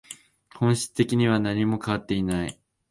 [0.55, 2.59] 本質的には何も変わっていない